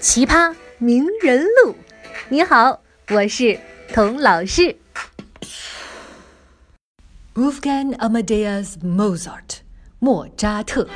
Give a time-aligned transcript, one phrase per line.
[0.00, 1.74] 奇葩名人录。
[2.28, 2.80] 你好，
[3.10, 3.58] 我是
[3.92, 4.76] 童老师。
[7.34, 9.58] Wolfgang Amadeus Mozart，
[9.98, 10.88] 莫扎特。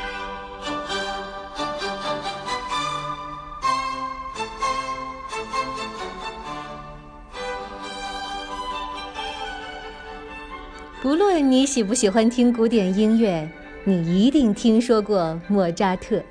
[11.03, 13.51] 不论你喜不喜欢听古典音乐，
[13.85, 16.23] 你一定听说过莫扎特。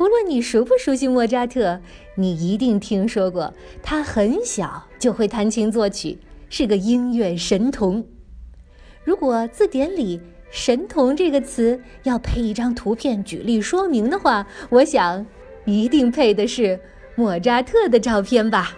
[0.00, 1.78] 不论你熟不熟悉莫扎特，
[2.14, 8.06] 你一定听说过他很小就会弹琴作曲，是个音乐神童。
[9.04, 10.18] 如果字典里
[10.50, 15.26] “神童”这个词要配一张图片举例说明的话，我想
[15.66, 16.80] 一定配的是
[17.14, 18.74] 莫扎特的照片吧。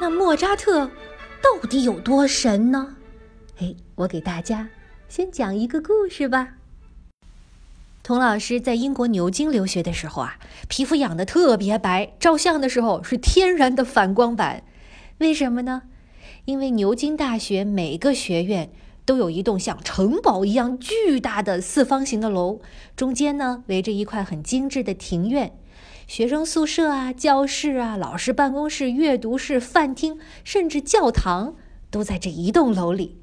[0.00, 0.90] 那莫扎特
[1.42, 2.96] 到底有多神呢？
[3.58, 4.68] 哎，我给大家
[5.08, 6.54] 先讲一个故事吧。
[8.02, 14.62] 童老师在英国牛津留学的时候啊，皮肤养得特别白，照相的时候是天然的反光板。
[15.18, 15.82] 为什么呢？
[16.44, 18.70] 因为牛津大学每个学院
[19.04, 22.60] 都有一栋像城堡一样巨大的四方形的楼，
[22.94, 25.58] 中间呢围着一块很精致的庭院。
[26.06, 31.56] 学生宿舍啊、教室啊、老师办公室、阅读室、饭厅，甚至教堂，
[31.90, 33.18] 都在这一栋楼里。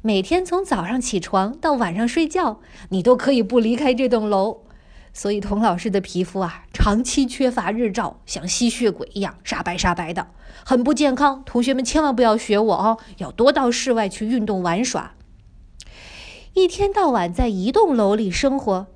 [0.00, 4.62] 每天从早上起床到晚上睡觉，你都可以不离开这栋楼。
[5.12, 10.28] 所以，童老师的皮肤啊，长期缺乏日照，像吸血鬼一样煞白煞白的，
[10.64, 11.42] 很不健康。
[11.44, 15.14] 同学们千万不要学我哦，要多到室外去运动玩耍。
[16.54, 18.86] 一天到晚在一栋楼里生活，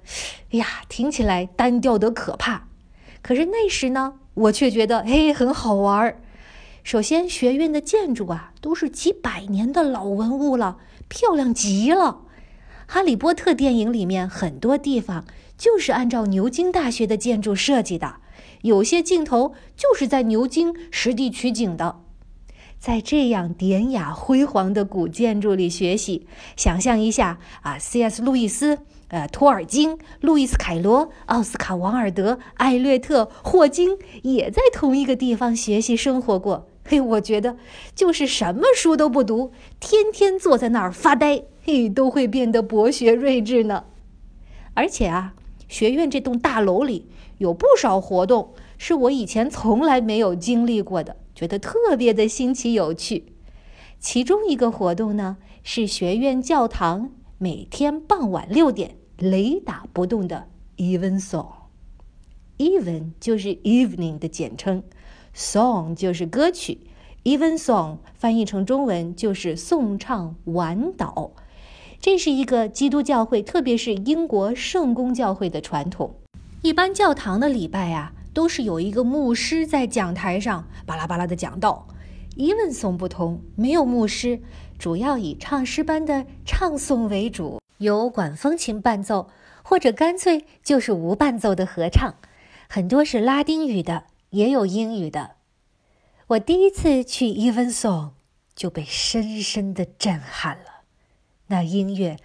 [0.53, 2.69] 哎呀，听起来单调得可怕。
[3.27, 6.21] 可是那时呢，我却觉得嘿很好玩儿。
[6.83, 10.77] 首先，学院的建筑啊都是几百年的老文物了，
[11.09, 12.21] 漂亮极了。
[12.93, 15.25] 《哈利波特》电影里面很多地方
[15.57, 18.17] 就是按照牛津大学的建筑设计的，
[18.61, 22.03] 有些镜头就是在牛津实地取景的。
[22.79, 28.21] 在这样典雅辉煌的古建筑里学习，想象一下啊，C.S.
[28.21, 28.81] 路易斯。
[29.15, 36.69] 呃，托尔金、路易斯·凯罗、奥斯卡·王尔德、艾略特、霍金也在同一个地方学习生活过。
[36.85, 37.57] 嘿，我觉得
[37.95, 43.85] 就是什么书都不读，天天坐在那儿发呆，嘿，都会变得博学睿智呢。
[44.75, 45.35] 而且啊，
[45.69, 47.07] 学院这栋大楼里
[47.39, 53.27] 有不少活动是我以前从来没有经历过的，觉得特别的新奇有趣。
[54.01, 57.13] 其中一个活动呢，是学院教堂。
[57.37, 64.83] 每天傍晚六点，雷打不动的 Evensong，Even 就是 evening 的简称
[65.35, 66.81] ，Song 就是歌曲
[67.23, 71.31] ，Evensong 翻译成中文就是颂唱晚祷。
[72.01, 76.17] 这是一个基督教会，特别是英国圣公教会的传统。
[76.63, 81.87] 一般教堂的礼拜啊，都是有一个牧师在讲台上巴拉巴拉的讲道。
[82.37, 84.41] Evensong 不同，没有牧师。
[84.77, 89.31] 主要以唱诗般的唱诵为主，有管风琴伴奏，
[89.62, 92.15] 或者干脆就是无伴奏的合唱。
[92.69, 95.37] 很多是拉丁语的，也有英语的。
[96.29, 98.13] 我第一次去 Evensong
[98.55, 100.83] 就被深深的震撼了，
[101.49, 102.17] 那音乐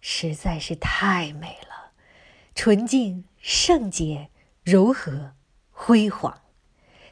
[0.00, 1.92] 实在是太美了，
[2.54, 4.28] 纯净、圣洁、
[4.62, 5.32] 柔和、
[5.70, 6.42] 辉煌。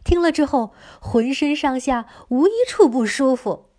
[0.04, 3.70] 听了之后，浑身上下无一处不舒服。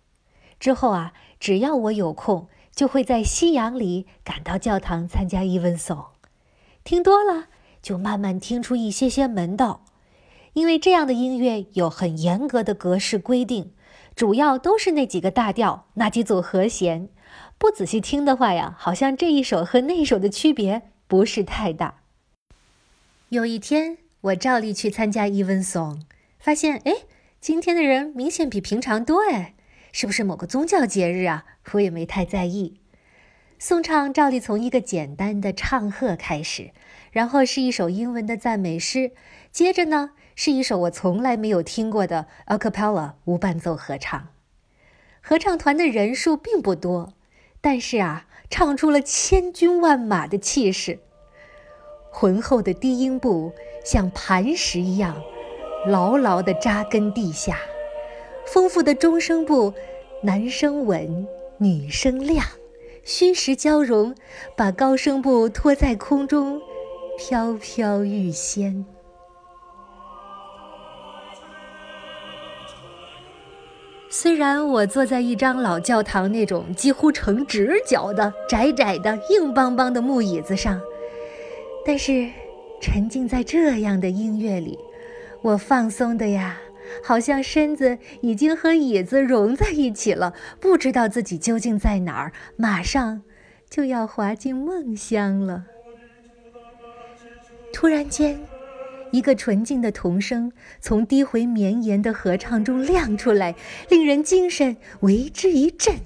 [0.58, 6.10] 之后啊，只要我有空，就会在夕阳里赶到教堂参加 Evensong。
[6.84, 7.48] 听多了，
[7.82, 9.84] 就慢慢听出一些些门道。
[10.52, 13.72] 因为这样的音乐有很严格的格式规定，
[14.14, 17.08] 主要都是那几个大调、那几组和弦。
[17.58, 22.02] 不仔细听的话呀，好像这一首和那一首的区别不是太大。
[23.30, 26.02] 有一天，我照例去参加 Evensong，
[26.38, 26.98] 发现哎，
[27.40, 29.56] 今天的人明显比平常多哎。
[30.00, 31.44] 是不是某个宗教节日啊？
[31.72, 32.78] 我也没太在意。
[33.58, 36.70] 颂唱照例从一个简单的唱和开始，
[37.10, 39.10] 然后是一首英文的赞美诗，
[39.50, 44.28] 接着呢是一首我从来没有听过的 a cappella 无伴奏合唱。
[45.20, 47.14] 合唱团的人数并不多，
[47.60, 51.00] 但是啊，唱出了千军万马的气势。
[52.12, 53.52] 浑厚的低音部
[53.84, 55.20] 像磐石一样，
[55.88, 57.56] 牢牢地扎根地下；
[58.52, 59.72] 丰富的中声部，
[60.22, 61.26] 男声稳，
[61.58, 62.44] 女声亮，
[63.04, 64.14] 虚实交融，
[64.56, 66.60] 把高声部托在空中，
[67.18, 68.86] 飘飘欲仙。
[74.10, 80.80] 虽然我坐在一张老教堂那种几乎成直角的窄窄的硬邦邦的木椅子上，
[81.84, 82.26] 但是
[82.80, 84.78] 沉浸在这样的音乐里，
[85.42, 86.58] 我放松的呀，
[87.02, 93.22] 好像身子已经和椅子融在一起了，不知道自己究竟在哪儿，马上
[93.68, 95.64] 就要滑进梦乡了。
[97.72, 98.40] 突然间。
[99.10, 100.52] 一个纯净的童声
[100.82, 103.54] 从低回绵延的合唱中亮出来，
[103.88, 105.96] 令人精神为之一振。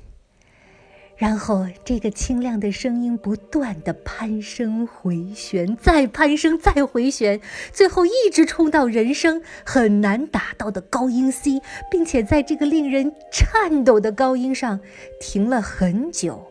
[1.22, 7.40] 然后，这个清亮的声音不断的攀升、回旋，再攀升、再回旋，
[7.72, 14.80] 最后一直冲到人声很难达到的高音 C，并且在这个令人颤抖的高音上
[15.20, 16.44] 停了很久，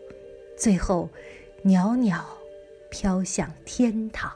[0.58, 1.10] 最后
[1.64, 2.24] 袅袅
[2.90, 4.32] 飘向天堂。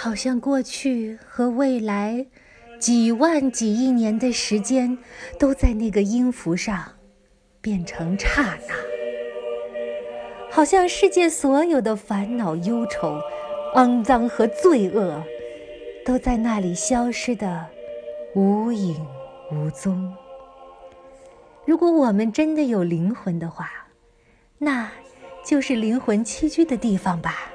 [0.00, 2.24] 好像过去和未来，
[2.78, 4.96] 几万几亿年的时间，
[5.40, 6.92] 都在那个音符上
[7.60, 8.74] 变成刹那。
[10.52, 13.18] 好像世界所有的烦恼、忧愁、
[13.74, 15.20] 肮脏和罪恶，
[16.06, 17.66] 都在那里消失的
[18.36, 19.04] 无影
[19.50, 20.14] 无踪。
[21.66, 23.68] 如果我们真的有灵魂的话，
[24.58, 24.88] 那
[25.44, 27.50] 就是灵魂栖居的地方吧。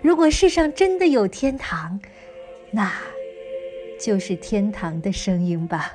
[0.00, 2.00] 如果世上真的有天堂，
[2.70, 2.92] 那
[4.00, 5.94] 就是天堂的声音吧。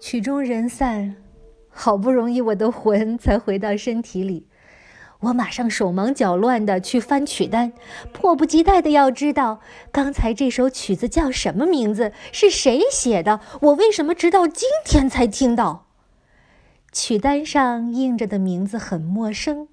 [0.00, 1.16] 曲终人散，
[1.68, 4.47] 好不容易我的魂才回到身体里。
[5.20, 7.72] 我马上手忙脚乱地去翻曲单，
[8.12, 9.60] 迫不及待地要知道
[9.90, 13.40] 刚才这首曲子叫什么名字，是谁写的？
[13.62, 15.86] 我为什么直到今天才听到？
[16.92, 19.68] 曲单上印着的名字很陌生，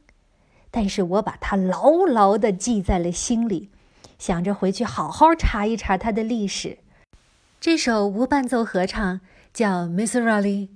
[0.72, 3.70] 但是我把它牢牢地记在了心里，
[4.18, 6.80] 想着回去好好查一查它的历史。
[7.62, 9.22] 这首无伴奏合唱
[9.54, 10.70] 叫《Miserere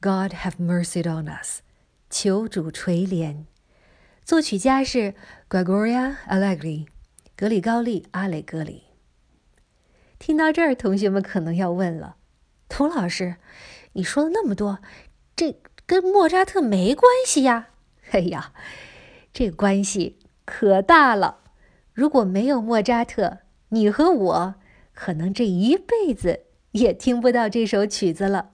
[0.00, 1.58] God Have Mercy on Us》，
[2.10, 3.44] 求主垂怜。
[4.26, 5.14] 作曲家是
[5.48, 6.88] Gregoria Allegri，
[7.36, 8.82] 格里高利·阿雷格里。
[10.18, 12.16] 听到这儿，同学们可能要问了：
[12.68, 13.36] 童老师，
[13.92, 14.80] 你说了那么多，
[15.36, 17.68] 这跟莫扎特没关系呀？
[18.10, 18.52] 哎呀，
[19.32, 21.38] 这关系可大了！
[21.94, 24.54] 如果没有莫扎特，你和我
[24.92, 28.50] 可能这一辈子也听不到这首曲子了。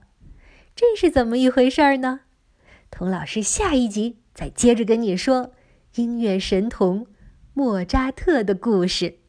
[0.75, 2.19] 这是怎么一回事呢？
[2.91, 5.51] 童老师下一集再接着跟你说。
[5.95, 7.05] 音乐神童
[7.53, 9.22] 莫扎特的故事。